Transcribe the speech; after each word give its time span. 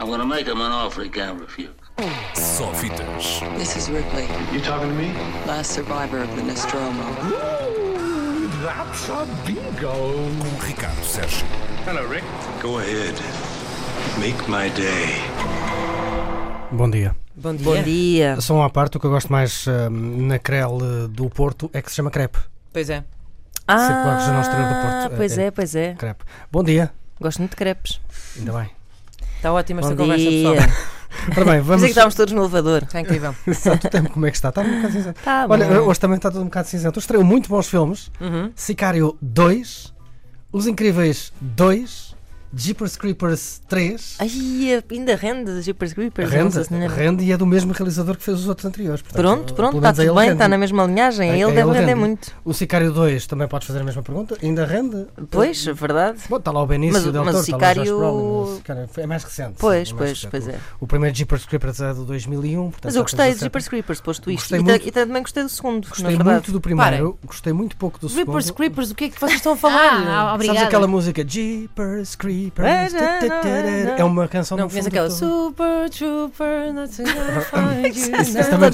I'm 0.00 0.08
gonna 0.08 0.24
make 0.24 0.46
him 0.46 0.60
an 0.60 0.72
offer 0.72 1.02
he 1.02 1.10
can't 1.10 1.38
refuse. 1.40 1.68
Só 2.34 2.72
fitas. 2.72 3.40
This 3.58 3.76
is 3.76 3.88
Ripley, 3.90 4.26
You 4.52 4.60
talking 4.62 4.88
to 4.88 4.94
me? 4.94 5.12
last 5.46 5.72
survivor 5.72 6.22
of 6.22 6.34
the 6.36 6.42
Nostromo. 6.42 7.04
That's 8.64 9.08
a 9.10 9.26
bingo. 9.46 9.92
Com 10.40 10.66
Ricardo 10.66 11.02
Sérgio. 11.04 11.44
Hello, 11.86 12.06
Rick. 12.08 12.24
Go 12.62 12.78
ahead. 12.78 13.14
Make 14.18 14.48
my 14.48 14.70
day. 14.70 15.20
Bom 16.72 16.90
dia. 16.90 17.14
Bom 17.36 17.54
dia. 17.54 17.64
Bom 17.64 17.82
dia. 17.82 18.40
Só 18.40 18.54
uma 18.54 18.70
parte, 18.70 18.96
o 18.96 19.00
que 19.00 19.06
eu 19.06 19.10
gosto 19.10 19.30
mais 19.30 19.66
hum, 19.66 20.26
na 20.26 20.38
Crel 20.38 20.78
do 21.08 21.28
Porto 21.28 21.70
é 21.74 21.82
que 21.82 21.90
se 21.90 21.96
chama 21.96 22.10
crepe. 22.10 22.38
Pois 22.72 22.88
é. 22.88 23.04
Regional 23.68 24.40
Estrela 24.40 24.68
do 24.68 24.80
Porto. 24.80 25.16
pois 25.16 25.38
É, 25.38 25.44
é, 25.46 25.50
pois 25.50 25.74
é. 25.74 25.94
Crepe. 25.94 26.24
Bom 26.50 26.62
dia. 26.64 26.90
Gosto 27.20 27.38
muito 27.40 27.50
de 27.50 27.56
crepes. 27.56 28.00
Ainda 28.38 28.52
bem. 28.52 28.70
Está 29.40 29.54
ótima 29.54 29.80
esta 29.80 29.94
Bom 29.94 30.02
conversa, 30.02 30.28
dia. 30.28 30.52
pessoal. 30.52 30.70
Ora 31.34 31.44
bem, 31.46 31.60
vamos. 31.62 31.82
é 31.82 31.86
que 31.86 31.90
estávamos 31.92 32.14
todos 32.14 32.34
no 32.34 32.42
elevador. 32.42 32.82
Está 32.82 33.00
incrível. 33.00 33.34
Exato, 33.46 33.86
o 33.86 33.90
tempo 33.90 34.10
como 34.10 34.26
é 34.26 34.30
que 34.30 34.36
está? 34.36 34.50
Está 34.50 34.60
um 34.60 34.76
bocado 34.76 34.92
cinzento. 34.92 35.20
Tá 35.22 35.46
Olha, 35.48 35.66
bom. 35.66 35.74
hoje 35.88 35.98
também 35.98 36.16
está 36.18 36.30
tudo 36.30 36.42
um 36.42 36.44
bocado 36.44 36.68
cinzento. 36.68 36.98
Hoje 36.98 37.04
estreou 37.04 37.24
muito 37.24 37.48
bons 37.48 37.66
filmes. 37.66 38.10
Uhum. 38.20 38.52
Sicário 38.54 39.16
2, 39.22 39.94
Os 40.52 40.66
Incríveis 40.66 41.32
2, 41.40 42.09
Jeepers 42.52 42.96
Creepers 42.96 43.60
3. 43.68 44.16
Ai, 44.18 44.82
ainda 44.90 45.14
rende 45.14 45.62
Jeepers 45.62 45.92
Creepers. 45.92 46.28
Rende, 46.30 46.64
Senhora. 46.64 46.92
rende 46.92 47.24
e 47.24 47.30
é 47.32 47.36
do 47.36 47.46
mesmo 47.46 47.72
realizador 47.72 48.16
que 48.16 48.24
fez 48.24 48.40
os 48.40 48.48
outros 48.48 48.66
anteriores. 48.66 49.02
portanto, 49.02 49.22
Pronto, 49.22 49.54
pronto, 49.54 49.76
está 49.76 49.92
tudo 49.92 50.14
bem, 50.14 50.24
rende. 50.24 50.32
está 50.32 50.48
na 50.48 50.58
mesma 50.58 50.84
linhagem. 50.84 51.30
A- 51.30 51.34
ele 51.34 51.44
a 51.44 51.46
deve 51.46 51.60
ele 51.60 51.70
render 51.72 51.86
rende. 51.86 51.94
muito. 52.00 52.32
O 52.44 52.52
Sicário 52.52 52.92
2 52.92 53.26
também 53.28 53.46
podes 53.46 53.68
fazer 53.68 53.80
a 53.80 53.84
mesma 53.84 54.02
pergunta. 54.02 54.36
Ainda 54.42 54.64
rende? 54.66 55.06
Pois, 55.30 55.64
é 55.66 55.72
verdade. 55.72 56.18
Bom, 56.28 56.36
está 56.38 56.50
lá 56.50 56.62
o 56.62 56.66
Benício, 56.66 56.94
Mas 56.94 57.06
o- 57.06 57.08
o 57.08 57.12
Del 57.12 57.24
mas 57.24 57.34
Toro, 57.34 57.40
o 57.40 57.44
está 57.44 57.56
lá 57.56 57.72
o 57.72 57.74
Josh 57.74 57.84
Sicário- 57.84 57.98
Brolin, 57.98 58.52
o 58.52 58.56
Sicário 58.56 58.88
é 58.96 59.06
mais 59.06 59.24
recente. 59.24 59.54
Pois, 59.58 59.88
sim, 59.88 59.94
é 59.94 59.96
mais 59.96 60.08
pois, 60.08 60.10
recente. 60.24 60.30
pois 60.30 60.48
é. 60.48 60.58
O 60.80 60.86
primeiro 60.86 61.16
Jeepers 61.16 61.46
Creepers 61.46 61.80
é 61.80 61.92
de 61.92 62.04
2001. 62.04 62.62
Portanto, 62.70 62.84
Mas 62.84 62.96
eu 62.96 63.02
gostei 63.02 63.18
de 63.18 63.24
17. 63.34 63.44
Jeepers 63.44 63.68
Creepers, 63.68 64.00
posto 64.00 64.30
isto. 64.30 64.56
E, 64.56 64.58
muito. 64.60 64.88
e 64.88 64.90
também 64.90 65.22
gostei 65.22 65.44
do 65.44 65.48
segundo, 65.48 65.86
Gostei 65.88 66.02
na 66.04 66.10
verdade. 66.10 66.30
muito 66.34 66.52
do 66.52 66.60
primeiro, 66.60 67.16
gostei 67.24 67.52
muito 67.52 67.76
pouco 67.76 68.00
do 68.00 68.08
segundo. 68.08 68.54
Creepers, 68.54 68.90
o 68.90 68.94
que 68.96 69.04
é 69.04 69.08
que 69.08 69.20
vocês 69.20 69.34
estão 69.34 69.52
a 69.52 69.56
falar? 69.56 70.02
Ah, 70.34 70.36
Sabes 70.44 70.62
aquela 70.62 70.88
música 70.88 71.24
Jeepers 71.26 72.16
Creepers? 72.16 72.39
É. 72.66 74.00
É 74.00 74.04
uma 74.04 74.26
canção 74.28 74.56
não 74.56 74.66
do 74.66 74.70
filme 74.70 74.88
aquela. 74.88 75.10
Super 75.10 75.90
Trooper, 75.90 76.72
também. 78.48 78.72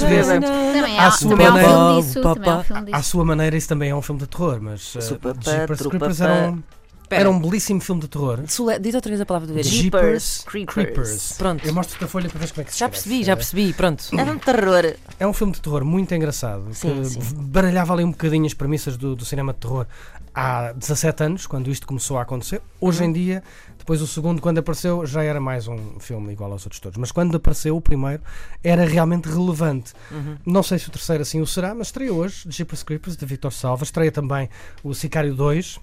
Também 0.72 0.98
À 0.98 1.11
sua 1.11 1.34
um 1.34 1.36
maneira. 1.36 2.97
À 2.97 3.03
sua 3.03 3.25
maneira, 3.25 3.56
isso 3.56 3.69
também 3.69 3.91
é 3.91 3.94
um 3.94 4.03
filme 4.03 4.20
de 4.20 4.27
terror, 4.27 4.59
mas 4.61 4.81
Super 5.00 5.34
Jeepers 5.41 5.81
Patro, 5.98 6.62
Creepers 7.07 7.09
papá. 7.09 7.17
era 7.21 7.31
um, 7.31 7.39
belíssimo 7.41 7.81
filme 7.81 8.01
de 8.03 8.09
terror. 8.09 8.41
Sole- 8.49 8.79
Diz 8.79 8.95
outra 8.95 9.11
vez 9.11 9.21
a 9.21 9.27
palavra 9.27 9.49
do 9.49 9.55
gajo. 9.55 9.69
Jeepers 9.69 10.45
Creepers. 10.47 11.33
Pronto. 11.39 11.67
Eu 11.67 11.73
mostro-te 11.75 12.05
a 12.05 12.09
folha 12.09 12.29
para 12.29 12.39
ver 12.41 12.51
como 12.51 12.62
é 12.62 12.65
que 12.65 12.73
se 12.73 12.79
Já 12.79 12.87
escreve. 12.87 13.03
percebi, 13.05 13.25
já 13.25 13.37
percebi. 13.37 13.73
Pronto. 13.73 14.05
Era 14.19 14.33
um 14.33 14.39
terror. 14.39 14.95
É 15.19 15.27
um 15.27 15.33
filme 15.33 15.53
de 15.53 15.61
terror 15.61 15.84
muito 15.84 16.15
engraçado 16.15 16.67
Sim, 16.73 17.03
que 17.03 17.09
sim. 17.09 17.21
baralhava 17.34 17.93
ali 17.95 18.05
um 18.05 18.11
bocadinho 18.11 18.47
as 18.47 18.55
premissas 18.55 18.97
do, 18.97 19.15
do 19.17 19.25
cinema 19.25 19.53
de 19.53 19.61
terror 19.61 19.87
há 20.34 20.73
17 20.73 21.23
anos, 21.25 21.47
quando 21.47 21.71
isto 21.71 21.87
começou 21.87 22.19
a 22.19 22.23
acontecer. 22.23 22.61
Hoje 22.81 23.03
Uhum. 23.03 23.09
em 23.09 23.12
dia, 23.12 23.43
depois 23.79 24.03
o 24.03 24.07
segundo, 24.07 24.43
quando 24.43 24.59
apareceu, 24.59 25.07
já 25.07 25.23
era 25.23 25.41
mais 25.41 25.67
um 25.67 25.99
filme 25.99 26.33
igual 26.33 26.53
aos 26.53 26.65
outros 26.65 26.79
todos. 26.81 26.99
Mas 26.99 27.11
quando 27.11 27.34
apareceu 27.37 27.75
o 27.77 27.81
primeiro, 27.81 28.23
era 28.62 28.84
realmente 28.84 29.29
relevante. 29.29 29.93
Uhum. 30.11 30.37
Não 30.45 30.62
sei 30.62 30.79
se 30.79 30.89
o 30.89 30.91
terceiro 30.91 31.23
assim 31.23 31.41
o 31.41 31.47
será, 31.47 31.75
mas 31.75 31.87
estreia 31.87 32.12
hoje 32.12 32.45
Jeepers 32.51 32.83
Creepers, 32.83 33.17
de 33.17 33.25
Victor 33.25 33.53
Salva. 33.53 33.84
Estreia 33.84 34.12
também 34.12 34.51
o 34.84 34.93
Sicário 34.93 35.34
2. 35.34 35.81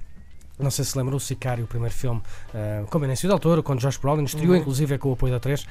Não 0.59 0.69
sei 0.69 0.85
se 0.85 0.95
lembram 0.97 1.17
o 1.17 1.19
Sicário, 1.19 1.63
o 1.63 1.67
primeiro 1.67 1.93
filme, 1.93 2.21
uh, 2.53 2.85
com 2.87 2.99
Benício 2.99 3.27
Del 3.27 3.39
Toro, 3.39 3.63
com 3.63 3.75
Josh 3.75 3.97
Brolin, 3.97 4.23
estreou 4.23 4.53
inclusive 4.55 4.93
é 4.93 4.97
com 4.99 5.09
o 5.09 5.13
apoio 5.13 5.33
da 5.33 5.39
3. 5.39 5.61
Uh, 5.63 5.67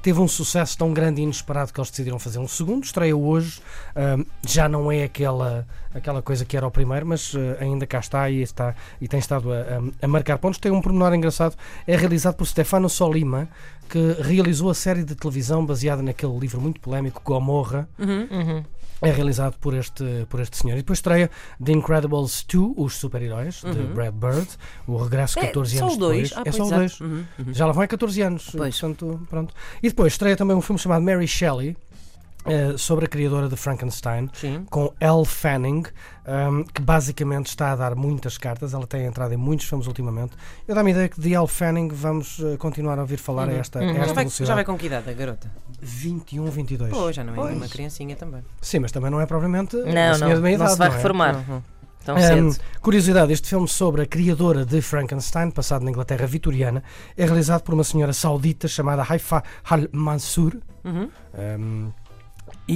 teve 0.00 0.20
um 0.20 0.28
sucesso 0.28 0.78
tão 0.78 0.92
grande 0.92 1.20
e 1.20 1.24
inesperado 1.24 1.72
que 1.72 1.80
eles 1.80 1.90
decidiram 1.90 2.18
fazer 2.20 2.38
um 2.38 2.46
segundo. 2.46 2.84
Estreia 2.84 3.16
hoje, 3.16 3.60
uh, 3.96 4.24
já 4.46 4.68
não 4.68 4.92
é 4.92 5.02
aquela, 5.04 5.66
aquela 5.92 6.22
coisa 6.22 6.44
que 6.44 6.56
era 6.56 6.64
o 6.66 6.70
primeiro, 6.70 7.04
mas 7.06 7.34
uh, 7.34 7.38
ainda 7.60 7.84
cá 7.86 7.98
está 7.98 8.30
e, 8.30 8.40
está 8.42 8.74
e 9.00 9.08
tem 9.08 9.18
estado 9.18 9.52
a, 9.52 9.56
a- 9.56 9.82
a 10.04 10.08
marcar 10.08 10.38
pontos. 10.38 10.58
Tem 10.60 10.70
um 10.70 10.80
pormenor 10.80 11.12
engraçado, 11.14 11.56
é 11.86 11.96
realizado 11.96 12.36
por 12.36 12.46
Stefano 12.46 12.88
Solima, 12.88 13.48
que 13.88 14.16
realizou 14.22 14.70
a 14.70 14.74
série 14.74 15.02
de 15.02 15.14
televisão 15.16 15.66
baseada 15.66 16.00
naquele 16.00 16.38
livro 16.38 16.60
muito 16.60 16.80
polémico, 16.80 17.20
Gomorra. 17.24 17.88
Uhum. 17.98 18.64
É 19.02 19.10
realizado 19.10 19.58
por 19.58 19.74
este, 19.74 20.26
por 20.28 20.40
este 20.40 20.56
senhor. 20.56 20.74
E 20.74 20.78
depois 20.78 20.98
estreia 20.98 21.30
The 21.62 21.72
Incredibles 21.72 22.44
2, 22.52 22.74
Os 22.76 22.94
Super-Heróis, 22.94 23.60
de 23.62 23.82
Brad 23.94 24.14
Bird, 24.14 24.48
o 24.86 24.96
regresso 24.96 25.38
É, 25.40 25.46
14 25.46 25.76
só 25.78 25.84
anos 25.84 25.96
dois. 25.98 26.28
depois. 26.30 26.46
Ah, 26.46 26.48
é 26.48 26.52
só 26.52 26.64
exato. 26.64 26.80
2. 26.80 27.00
Uhum, 27.00 27.24
uhum. 27.38 27.54
Já 27.54 27.66
lá 27.66 27.72
vão 27.72 27.82
é 27.82 27.86
14 27.88 28.22
anos. 28.22 28.50
Pois. 28.56 28.78
Portanto, 28.80 29.20
pronto. 29.28 29.54
E 29.82 29.88
depois 29.88 30.12
estreia 30.12 30.36
também 30.36 30.56
um 30.56 30.60
filme 30.60 30.78
chamado 30.78 31.02
Mary 31.04 31.26
Shelley, 31.26 31.76
eh, 32.46 32.74
sobre 32.76 33.04
a 33.04 33.08
criadora 33.08 33.48
de 33.48 33.56
Frankenstein, 33.56 34.28
Sim. 34.32 34.64
com 34.70 34.92
Elle 35.00 35.24
Fanning, 35.24 35.84
um, 36.26 36.64
que 36.64 36.80
basicamente 36.82 37.46
está 37.46 37.72
a 37.72 37.76
dar 37.76 37.94
muitas 37.94 38.36
cartas. 38.38 38.74
Ela 38.74 38.86
tem 38.86 39.04
entrado 39.04 39.32
em 39.32 39.36
muitos 39.36 39.66
filmes 39.66 39.86
ultimamente. 39.86 40.32
Eu 40.66 40.74
dá-me 40.74 40.90
a 40.90 40.94
ideia 40.94 41.08
que 41.08 41.20
de 41.20 41.32
Elle 41.34 41.46
Fanning 41.46 41.88
vamos 41.88 42.40
eh, 42.42 42.56
continuar 42.56 42.98
a 42.98 43.02
ouvir 43.02 43.16
falar 43.18 43.48
a 43.48 43.52
esta, 43.52 43.78
a 43.78 43.84
esta 43.84 43.94
Já 43.94 44.06
vai, 44.06 44.14
velocidade. 44.24 44.48
já 44.48 44.54
vai 44.54 44.64
com 44.64 44.76
que 44.76 44.86
idade, 44.86 45.08
a 45.10 45.12
garota? 45.12 45.50
21, 45.80 46.44
22. 46.46 46.90
Pô, 46.90 47.10
já 47.12 47.24
não 47.24 47.34
é 47.48 47.52
uma 47.52 47.68
criancinha 47.68 48.14
também. 48.16 48.42
Sim, 48.60 48.80
mas 48.80 48.92
também 48.92 49.10
não 49.10 49.20
é 49.20 49.26
propriamente 49.26 49.76
uma 49.76 49.84
Não, 49.92 50.14
senhora 50.14 50.36
de 50.36 50.40
meia 50.42 50.58
não, 50.58 50.64
não 50.66 50.72
idade. 50.72 50.72
se 50.72 50.78
vai 50.78 50.88
não 50.88 50.94
é? 50.94 50.96
reformar 50.96 51.34
Uhum. 51.48 51.62
Um, 52.08 52.50
cedo. 52.50 52.64
curiosidade, 52.80 53.32
este 53.32 53.48
filme 53.48 53.68
sobre 53.68 54.02
a 54.02 54.06
criadora 54.06 54.66
de 54.66 54.82
Frankenstein, 54.82 55.52
passado 55.52 55.84
na 55.84 55.90
Inglaterra 55.92 56.26
vitoriana, 56.26 56.82
é 57.16 57.24
realizado 57.24 57.62
por 57.62 57.74
uma 57.74 57.84
senhora 57.84 58.12
saudita 58.12 58.66
chamada 58.66 59.06
Haifa 59.08 59.40
Al-Mansur. 59.70 60.56
Uhum. 60.84 61.08
Um, 61.60 61.92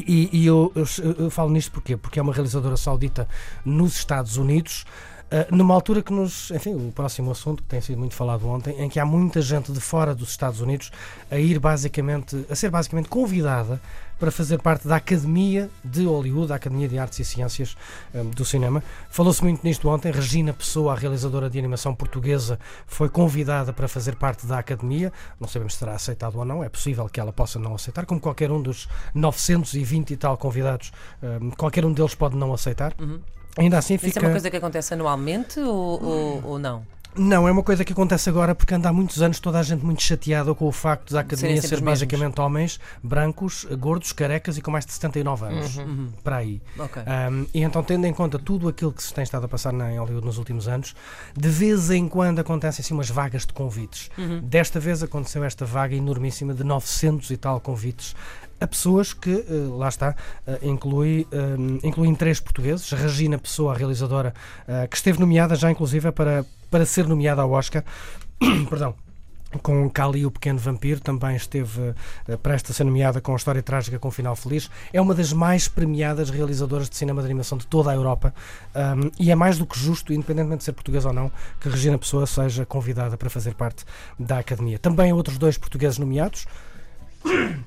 e 0.04 0.28
e- 0.32 0.42
e 0.42 0.46
eu, 0.46 0.72
eu- 0.74 0.86
eu 1.18 1.30
falo 1.30 1.50
nisto 1.50 1.70
porquê? 1.72 1.96
Porque 1.96 2.18
é 2.18 2.22
uma 2.22 2.32
realizadora 2.32 2.76
saudita 2.76 3.28
nos 3.64 3.96
Estados 3.96 4.36
Unidos, 4.36 4.84
uh, 5.30 5.54
numa 5.54 5.74
altura 5.74 6.02
que 6.02 6.12
nos. 6.12 6.50
Enfim, 6.50 6.74
o 6.74 6.92
próximo 6.92 7.30
assunto 7.30 7.62
que 7.62 7.68
tem 7.68 7.80
sido 7.80 7.98
muito 7.98 8.14
falado 8.14 8.46
ontem, 8.48 8.74
em 8.80 8.88
que 8.88 8.98
há 9.00 9.04
muita 9.06 9.40
gente 9.40 9.72
de 9.72 9.80
fora 9.80 10.14
dos 10.14 10.30
Estados 10.30 10.60
Unidos 10.60 10.90
a 11.30 11.38
ir 11.38 11.58
basicamente. 11.58 12.44
a 12.50 12.54
ser 12.54 12.70
basicamente 12.70 13.08
convidada 13.08 13.80
para 14.18 14.30
fazer 14.30 14.60
parte 14.60 14.88
da 14.88 14.96
Academia 14.96 15.70
de 15.84 16.04
Hollywood, 16.04 16.48
da 16.48 16.54
Academia 16.56 16.88
de 16.88 16.98
Artes 16.98 17.18
e 17.18 17.24
Ciências 17.24 17.76
um, 18.14 18.30
do 18.30 18.44
Cinema. 18.44 18.82
Falou-se 19.10 19.42
muito 19.42 19.62
nisto 19.62 19.88
ontem. 19.88 20.10
Regina 20.10 20.52
Pessoa, 20.52 20.92
a 20.92 20.96
realizadora 20.96 21.50
de 21.50 21.58
animação 21.58 21.94
portuguesa, 21.94 22.58
foi 22.86 23.08
convidada 23.08 23.72
para 23.72 23.88
fazer 23.88 24.16
parte 24.16 24.46
da 24.46 24.58
Academia. 24.58 25.12
Não 25.38 25.48
sabemos 25.48 25.74
se 25.74 25.80
terá 25.80 25.94
aceitado 25.94 26.36
ou 26.38 26.44
não. 26.44 26.64
É 26.64 26.68
possível 26.68 27.08
que 27.08 27.20
ela 27.20 27.32
possa 27.32 27.58
não 27.58 27.74
aceitar, 27.74 28.06
como 28.06 28.20
qualquer 28.20 28.50
um 28.50 28.62
dos 28.62 28.88
920 29.14 30.10
e 30.10 30.16
tal 30.16 30.36
convidados, 30.36 30.92
um, 31.22 31.50
qualquer 31.50 31.84
um 31.84 31.92
deles 31.92 32.14
pode 32.14 32.36
não 32.36 32.52
aceitar. 32.52 32.94
Ainda 33.58 33.78
assim 33.78 33.94
Isso 33.94 34.04
fica. 34.04 34.20
é 34.20 34.22
uma 34.22 34.30
coisa 34.32 34.50
que 34.50 34.56
acontece 34.56 34.92
anualmente 34.92 35.58
ou, 35.60 36.02
ou, 36.02 36.44
ou 36.44 36.58
não? 36.58 36.86
Não, 37.16 37.48
é 37.48 37.50
uma 37.50 37.62
coisa 37.62 37.84
que 37.84 37.92
acontece 37.92 38.28
agora 38.28 38.54
porque 38.54 38.74
anda 38.74 38.88
há 38.88 38.92
muitos 38.92 39.22
anos 39.22 39.40
toda 39.40 39.58
a 39.58 39.62
gente 39.62 39.84
muito 39.84 40.02
chateada 40.02 40.54
com 40.54 40.66
o 40.66 40.72
facto 40.72 41.12
da 41.12 41.20
academia 41.20 41.60
sempre 41.62 41.78
ser 41.78 41.84
basicamente 41.84 42.40
homens 42.40 42.78
brancos, 43.02 43.64
gordos, 43.78 44.12
carecas 44.12 44.58
e 44.58 44.62
com 44.62 44.70
mais 44.70 44.84
de 44.84 44.92
79 44.92 45.46
anos. 45.46 45.76
Uhum. 45.76 46.08
Para 46.22 46.36
aí. 46.36 46.60
Ok. 46.78 47.02
Um, 47.02 47.46
e 47.54 47.62
então, 47.62 47.82
tendo 47.82 48.06
em 48.06 48.12
conta 48.12 48.38
tudo 48.38 48.68
aquilo 48.68 48.92
que 48.92 49.02
se 49.02 49.12
tem 49.12 49.24
estado 49.24 49.44
a 49.44 49.48
passar 49.48 49.72
na, 49.72 49.92
em 49.92 49.98
Hollywood 49.98 50.26
nos 50.26 50.38
últimos 50.38 50.68
anos, 50.68 50.94
de 51.36 51.48
vez 51.48 51.90
em 51.90 52.08
quando 52.08 52.38
acontecem 52.38 52.82
assim 52.82 52.94
umas 52.94 53.08
vagas 53.08 53.46
de 53.46 53.52
convites. 53.52 54.10
Uhum. 54.18 54.40
Desta 54.40 54.78
vez 54.78 55.02
aconteceu 55.02 55.42
esta 55.44 55.64
vaga 55.64 55.94
enormíssima 55.94 56.54
de 56.54 56.64
900 56.64 57.30
e 57.30 57.36
tal 57.36 57.60
convites 57.60 58.14
a 58.60 58.66
pessoas 58.66 59.12
que, 59.12 59.30
eh, 59.30 59.44
lá 59.76 59.88
está, 59.88 60.14
eh, 60.46 60.58
inclui, 60.62 61.26
eh, 61.30 61.86
incluem 61.86 62.14
três 62.14 62.40
portugueses, 62.40 62.90
Regina 62.90 63.38
Pessoa, 63.38 63.72
a 63.72 63.76
realizadora, 63.76 64.34
que 64.90 64.96
esteve 64.96 65.20
nomeada 65.20 65.54
já 65.54 65.70
inclusive 65.70 66.10
para, 66.12 66.44
para 66.70 66.84
ser 66.84 67.06
nomeada 67.06 67.42
ao 67.42 67.50
Oscar, 67.52 67.84
perdão, 68.68 68.94
com 69.58 69.88
Cali 69.88 70.26
o 70.26 70.30
Pequeno 70.30 70.58
Vampiro, 70.58 71.00
também 71.00 71.36
esteve 71.36 71.94
eh, 72.28 72.36
prestes 72.36 72.72
a 72.72 72.74
ser 72.74 72.84
nomeada 72.84 73.20
com 73.20 73.32
a 73.32 73.36
história 73.36 73.62
trágica 73.62 73.98
com 73.98 74.08
um 74.08 74.10
final 74.10 74.34
feliz. 74.36 74.70
É 74.92 75.00
uma 75.00 75.14
das 75.14 75.32
mais 75.32 75.68
premiadas 75.68 76.30
realizadoras 76.30 76.88
de 76.90 76.96
cinema 76.96 77.22
de 77.22 77.26
animação 77.26 77.56
de 77.56 77.66
toda 77.66 77.90
a 77.90 77.94
Europa 77.94 78.34
um, 78.74 79.10
e 79.18 79.30
é 79.30 79.34
mais 79.34 79.58
do 79.58 79.66
que 79.66 79.78
justo, 79.78 80.12
independentemente 80.12 80.58
de 80.58 80.64
ser 80.64 80.72
portuguesa 80.72 81.08
ou 81.08 81.14
não, 81.14 81.30
que 81.60 81.68
Regina 81.68 81.98
Pessoa 81.98 82.26
seja 82.26 82.66
convidada 82.66 83.16
para 83.16 83.30
fazer 83.30 83.54
parte 83.54 83.84
da 84.18 84.38
Academia. 84.38 84.78
Também 84.78 85.12
outros 85.12 85.38
dois 85.38 85.56
portugueses 85.56 85.98
nomeados, 85.98 86.46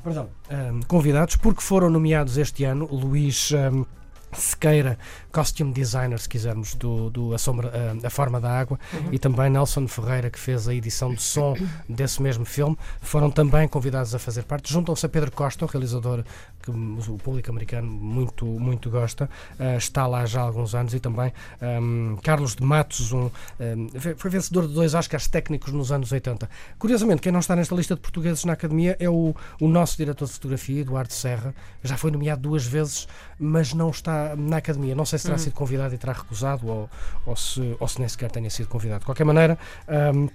perdão, 0.04 0.30
um, 0.52 0.82
convidados, 0.88 1.36
porque 1.36 1.62
foram 1.62 1.90
nomeados 1.90 2.38
este 2.38 2.64
ano 2.64 2.86
Luís 2.92 3.52
um, 3.52 3.86
Sequeira, 4.32 4.98
costume 5.32 5.74
designer, 5.74 6.20
se 6.20 6.30
quisermos, 6.30 6.76
do, 6.76 7.10
do 7.10 7.34
a, 7.34 7.38
Sombra, 7.38 7.72
a, 8.04 8.08
a 8.08 8.10
Forma 8.10 8.40
da 8.40 8.52
Água, 8.52 8.80
e 9.12 9.20
também 9.20 9.50
Nelson 9.50 9.88
Ferreira, 9.88 10.30
que 10.30 10.40
fez 10.40 10.68
a 10.68 10.74
edição 10.74 11.14
de 11.14 11.22
som 11.22 11.56
desse 11.88 12.22
mesmo 12.22 12.46
filme, 12.46 12.78
foram 13.02 13.32
também 13.32 13.68
convidados 13.68 14.14
a 14.14 14.20
fazer 14.20 14.44
parte. 14.44 14.72
Juntam-se 14.72 15.06
a 15.06 15.10
Pedro 15.10 15.32
Costa, 15.32 15.66
o 15.66 15.68
realizador 15.68 16.24
que 16.62 16.72
o 16.72 17.18
público 17.18 17.50
americano 17.50 17.90
muito, 17.90 18.46
muito 18.46 18.90
gosta, 18.90 19.30
eh, 19.58 19.78
está 19.78 20.06
lá 20.06 20.26
já 20.26 20.42
há 20.42 20.44
alguns 20.44 20.76
anos, 20.76 20.94
e 20.94 21.00
também 21.00 21.32
ehm, 21.62 22.16
Carlos 22.22 22.56
de 22.56 22.64
Matos, 22.64 23.12
um, 23.14 23.32
ehm, 23.60 23.88
foi 24.18 24.30
vencedor 24.30 24.68
de 24.68 24.74
dois 24.74 24.94
Oscars 24.94 25.28
técnicos 25.28 25.72
nos 25.72 25.92
anos 25.92 26.12
80. 26.12 26.50
Curiosamente, 26.78 27.22
quem 27.22 27.32
não 27.32 27.40
está 27.40 27.56
nesta 27.56 27.74
lista 27.74 27.96
de 27.96 28.02
portugueses 28.02 28.44
na 28.44 28.54
Academia 28.54 28.96
é 29.00 29.10
o, 29.10 29.34
o 29.60 29.68
nosso 29.68 29.98
diretor 29.98 30.26
de 30.26 30.34
fotografia, 30.34 30.82
Eduardo 30.82 31.14
Serra, 31.14 31.56
já 31.84 31.98
foi 31.98 32.12
nomeado 32.12 32.42
duas 32.42 32.66
vezes, 32.66 33.08
mas 33.40 33.74
não 33.74 33.90
está 33.90 34.19
na 34.38 34.58
Academia. 34.58 34.96
Não 34.96 35.06
sei 35.06 35.20
se 35.20 35.26
terá 35.26 35.38
sido 35.38 35.54
convidado 35.54 35.94
e 35.94 35.98
terá 35.98 36.14
recusado 36.14 36.68
ou, 36.68 36.90
ou, 37.26 37.36
se, 37.36 37.76
ou 37.80 37.88
se 37.88 38.00
nem 38.00 38.08
sequer 38.08 38.30
tenha 38.32 38.50
sido 38.50 38.68
convidado. 38.68 39.00
De 39.02 39.06
qualquer 39.06 39.26
maneira. 39.26 39.58
ehm, 39.88 40.28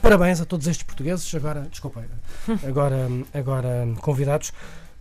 Parabéns 0.00 0.40
a 0.40 0.44
todos 0.44 0.66
estes 0.66 0.84
portugueses, 0.84 1.32
agora, 1.34 1.60
desculpa, 1.70 2.02
agora, 2.66 3.08
agora 3.32 3.86
convidados, 4.00 4.52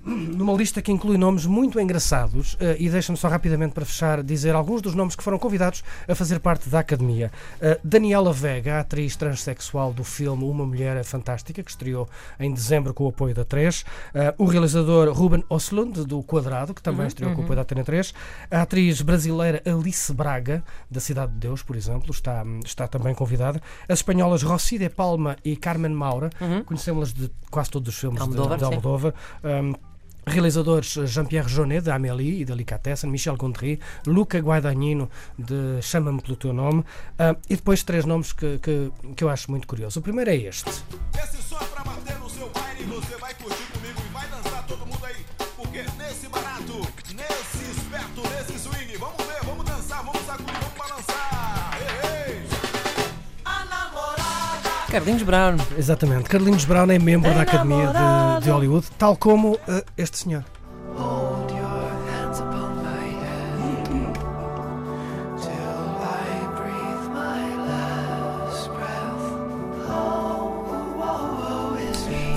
numa 0.03 0.53
lista 0.53 0.81
que 0.81 0.91
inclui 0.91 1.17
nomes 1.17 1.45
muito 1.45 1.79
engraçados 1.79 2.57
eh, 2.59 2.75
e 2.79 2.89
deixa-me 2.89 3.17
só 3.17 3.27
rapidamente 3.27 3.73
para 3.73 3.85
fechar 3.85 4.23
dizer 4.23 4.55
alguns 4.55 4.81
dos 4.81 4.95
nomes 4.95 5.15
que 5.15 5.23
foram 5.23 5.37
convidados 5.37 5.83
a 6.07 6.15
fazer 6.15 6.39
parte 6.39 6.69
da 6.69 6.79
Academia. 6.79 7.31
Eh, 7.61 7.79
Daniela 7.83 8.33
Vega, 8.33 8.79
atriz 8.79 9.15
transexual 9.15 9.93
do 9.93 10.03
filme 10.03 10.43
Uma 10.43 10.65
Mulher 10.65 11.03
Fantástica, 11.03 11.61
que 11.61 11.69
estreou 11.69 12.09
em 12.39 12.51
dezembro 12.51 12.93
com 12.93 13.05
o 13.05 13.09
apoio 13.09 13.35
da 13.35 13.45
3. 13.45 13.85
Eh, 14.13 14.33
o 14.37 14.45
realizador 14.45 15.11
Ruben 15.13 15.43
Oslund, 15.49 16.05
do 16.05 16.23
Quadrado, 16.23 16.73
que 16.73 16.81
também 16.81 17.07
estreou 17.07 17.33
com 17.33 17.41
o 17.41 17.43
apoio 17.43 17.57
da 17.57 17.61
Antena 17.61 17.83
3. 17.83 18.13
A 18.49 18.61
atriz 18.63 19.01
brasileira 19.01 19.61
Alice 19.65 20.11
Braga, 20.13 20.63
da 20.89 20.99
Cidade 20.99 21.31
de 21.33 21.39
Deus, 21.39 21.61
por 21.61 21.75
exemplo, 21.75 22.11
está, 22.11 22.43
está 22.65 22.87
também 22.87 23.13
convidada. 23.13 23.61
As 23.87 23.99
espanholas 23.99 24.41
Rossi 24.41 24.79
de 24.79 24.89
Palma 24.89 25.37
e 25.45 25.55
Carmen 25.55 25.91
Maura, 25.91 26.29
conhecemos-las 26.65 27.13
de 27.13 27.29
quase 27.49 27.69
todos 27.69 27.93
os 27.93 27.99
filmes 27.99 28.17
de 28.17 28.23
Almodóvar, 28.23 28.57
de 28.57 28.65
sim. 28.65 28.73
Almodóvar. 28.73 29.13
Realizadores 30.25 30.97
eh, 30.97 31.05
Jean-Pierre 31.05 31.49
Jeunet, 31.49 31.81
de 31.81 31.91
Amélie 31.91 32.41
e 32.41 32.45
Delicatessen, 32.45 33.09
Michel 33.09 33.37
Gondry, 33.37 33.79
Luca 34.05 34.39
Guadagnino, 34.39 35.09
de 35.37 35.81
Chama-me 35.81 36.21
pelo 36.21 36.35
teu 36.35 36.53
nome, 36.53 36.83
ah, 37.17 37.35
e 37.49 37.55
depois 37.55 37.83
três 37.83 38.05
nomes 38.05 38.33
que, 38.33 38.59
que, 38.59 38.91
que 39.15 39.23
eu 39.23 39.29
acho 39.29 39.49
muito 39.49 39.67
curioso. 39.67 39.99
O 39.99 40.03
primeiro 40.03 40.29
é 40.29 40.35
este. 40.35 40.69
Esse 40.69 41.41
som 41.41 41.57
é 41.57 41.65
pra 41.65 41.83
bater 41.83 42.17
no 42.19 42.29
seu 42.29 42.49
baile, 42.49 42.83
você 42.85 43.15
vai 43.17 43.33
curtir 43.33 43.50
Carlinhos 54.91 55.23
Brown. 55.23 55.55
Exatamente. 55.77 56.29
Carlinhos 56.29 56.65
Brown 56.65 56.91
é 56.91 56.99
membro 56.99 57.33
da 57.33 57.43
Academia 57.43 57.87
de, 57.87 58.43
de 58.43 58.51
Hollywood, 58.51 58.85
tal 58.97 59.15
como 59.15 59.57
ah, 59.65 59.81
este 59.97 60.17
senhor. 60.17 60.43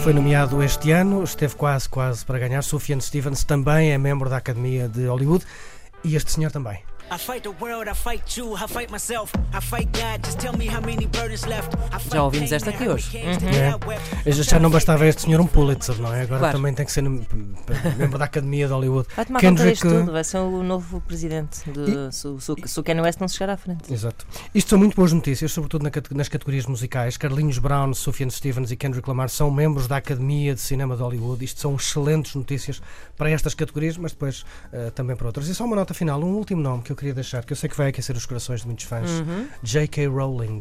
Foi 0.04 0.12
nomeado 0.12 0.62
este 0.62 0.92
ano, 0.92 1.24
esteve 1.24 1.56
quase, 1.56 1.88
quase 1.88 2.24
para 2.24 2.38
ganhar. 2.38 2.62
Sufjan 2.62 3.00
Stevens 3.00 3.42
também 3.42 3.90
é 3.90 3.98
membro 3.98 4.30
da 4.30 4.36
Academia 4.36 4.88
de 4.88 5.06
Hollywood 5.06 5.44
e 6.04 6.14
este 6.14 6.30
senhor 6.30 6.52
também. 6.52 6.78
I 7.10 7.18
fight 7.18 7.42
the 7.42 7.52
world, 7.60 7.88
I 7.88 7.94
fight 7.94 8.36
you, 8.40 8.54
I 8.56 8.66
fight 8.66 8.90
myself, 8.90 9.30
I 9.52 9.60
fight 9.60 9.88
God. 9.92 10.24
Just 10.24 10.38
tell 10.40 10.56
me 10.56 10.66
how 10.66 10.80
many 10.80 11.06
burdens 11.06 11.44
left. 11.44 11.72
I 11.92 11.98
fight 12.00 12.14
Já 12.14 12.22
ouvimos 12.24 12.50
esta 12.50 12.70
aqui 12.70 12.88
hoje. 12.88 13.10
to 13.10 13.18
É. 14.26 14.32
Já 14.32 14.58
não 14.58 14.70
bastava 14.70 15.06
este 15.06 15.22
senhor 15.22 15.40
um 15.40 15.46
Pulitzer, 15.46 15.96
não 16.00 16.12
é? 16.12 16.22
Agora 16.22 16.40
Claro. 16.40 16.56
também 16.58 16.74
tem 16.74 16.84
que 16.84 16.90
ser 16.90 17.02
membro 17.02 18.18
da 18.18 18.24
Academia 18.24 18.66
de 18.66 18.72
Hollywood. 18.72 19.06
Vai 19.14 19.24
tomar 19.26 19.40
conta 19.40 19.48
Kendrick, 19.62 19.72
disto 19.82 19.88
tudo, 20.00 20.12
vai 20.12 20.24
ser 20.24 20.38
o 20.38 20.62
novo 20.62 21.00
presidente. 21.02 21.60
De, 21.70 22.12
se, 22.12 22.26
o- 22.26 22.40
se, 22.40 22.80
o- 22.80 22.82
Kanye 22.82 23.00
West 23.02 23.20
não 23.20 23.28
se 23.28 23.36
chegar 23.36 23.52
à 23.52 23.56
frente. 23.56 23.92
Exato. 23.92 24.26
Isto 24.54 24.70
são 24.70 24.78
muito 24.78 24.96
boas 24.96 25.12
notícias, 25.12 25.52
sobretudo 25.52 25.88
nas 26.14 26.28
categorias 26.28 26.66
musicais. 26.66 27.16
Carlinhos 27.16 27.58
Brown, 27.58 27.92
Sufjan 27.94 28.30
Stevens 28.30 28.70
e 28.72 28.76
Kendrick 28.76 29.08
Lamar 29.08 29.28
são 29.28 29.50
membros 29.50 29.86
da 29.86 29.98
Academia 29.98 30.54
de 30.54 30.60
Cinema 30.60 30.96
de 30.96 31.02
Hollywood. 31.02 31.44
Isto 31.44 31.60
são 31.60 31.76
excelentes 31.76 32.34
notícias 32.34 32.82
para 33.16 33.30
estas 33.30 33.54
categorias, 33.54 33.96
mas 33.98 34.12
depois 34.12 34.44
eh, 34.72 34.90
também 34.94 35.14
para 35.14 35.26
outras. 35.26 35.46
E 35.48 35.54
só 35.54 35.64
uma 35.64 35.76
nota 35.76 35.94
final, 35.94 36.18
um 36.20 36.34
último 36.34 36.60
nome 36.62 36.82
que 36.82 36.90
eu 36.90 36.93
queria 36.96 37.14
deixar, 37.14 37.44
que 37.44 37.52
eu 37.52 37.56
sei 37.56 37.68
que 37.68 37.76
vai 37.76 37.88
aquecer 37.88 38.16
os 38.16 38.26
corações 38.26 38.60
de 38.60 38.66
muitos 38.66 38.84
fãs. 38.84 39.08
Uhum. 39.10 39.48
J.K. 39.62 40.06
Rowling, 40.08 40.58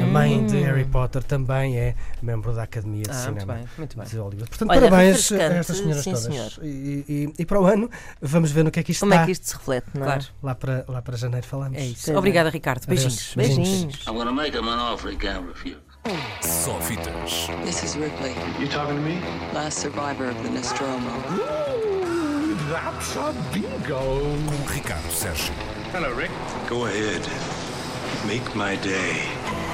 a 0.00 0.06
mãe 0.06 0.44
de 0.46 0.56
Harry 0.62 0.84
Potter, 0.84 1.22
também 1.22 1.78
é 1.78 1.94
membro 2.22 2.54
da 2.54 2.62
Academia 2.64 3.02
de 3.04 3.10
Ah, 3.10 3.14
muito 3.14 3.40
Cinema. 3.40 3.54
bem, 3.54 3.68
muito 3.78 3.96
bem. 3.96 4.06
de 4.06 4.16
Hollywood. 4.18 4.48
Portanto, 4.48 4.70
Olha, 4.70 4.80
parabéns 4.80 5.32
a 5.32 5.36
estas 5.42 5.76
senhoras 5.78 6.04
sim, 6.04 6.10
todas. 6.12 6.24
senhor. 6.24 6.52
E, 6.62 7.04
e- 7.08 7.34
e 7.38 7.46
para 7.46 7.60
o 7.60 7.66
ano, 7.66 7.90
vamos 8.20 8.50
ver 8.50 8.64
no 8.64 8.70
que 8.70 8.80
é 8.80 8.82
que 8.82 8.92
isto 8.92 9.00
Como 9.00 9.12
está. 9.12 9.22
é 9.22 9.26
que 9.26 9.32
isto 9.32 9.46
se 9.46 9.54
reflete, 9.54 9.86
não 9.94 10.02
é? 10.02 10.04
Claro. 10.06 10.24
Lá, 10.42 10.54
para, 10.54 10.84
lá 10.88 11.02
para 11.02 11.16
janeiro 11.16 11.46
falamos. 11.46 11.78
É 11.78 11.84
isso. 11.84 12.10
É. 12.12 12.16
Obrigada, 12.18 12.50
Ricardo. 12.50 12.82
Adeus. 12.84 13.32
Beijinhos. 13.34 13.34
Beijinhos. 13.36 13.94
I'm 14.06 14.14
gonna 14.14 14.32
make 14.32 14.56
him 14.56 14.68
an 14.68 14.78
offer 14.92 15.12
he 15.12 15.16
can't 15.16 15.46
refuse. 15.46 15.78
Só 16.40 16.80
fitas. 16.80 17.48
Mrs. 17.64 17.98
Ripley, 17.98 18.32
You 18.60 18.68
talking 18.68 18.94
to 18.94 19.02
me? 19.02 19.20
last 19.52 19.80
survivor 19.80 20.28
of 20.30 20.40
the 20.42 20.50
Nostromo. 20.50 21.08
Ooh, 21.32 22.56
that's 22.70 23.16
a 23.16 23.32
bingo. 23.52 23.66
Com 23.88 24.72
Ricardo 24.72 25.10
Sérgio. 25.10 25.52
Hello, 25.92 26.12
Rick. 26.12 26.30
Go 26.68 26.86
ahead. 26.86 27.22
Make 28.26 28.54
my 28.54 28.76
day. 28.76 29.65